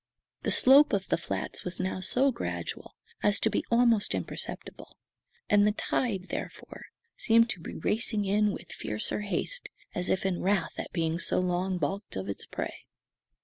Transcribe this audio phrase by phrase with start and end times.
[0.41, 4.97] The slope of the flats was now so gradual as to be almost imperceptible;
[5.47, 6.85] and the tide, therefore,
[7.15, 11.37] seemed to be racing in with fiercer haste, as if in wrath at being so
[11.39, 12.87] long balked of its prey.